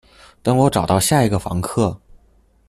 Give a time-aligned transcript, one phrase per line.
[0.41, 2.01] 等我找到下一個房客